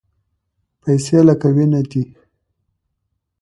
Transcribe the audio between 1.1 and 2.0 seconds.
لکه وینه